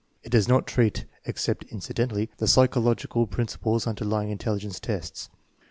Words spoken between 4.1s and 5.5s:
intelligence tests.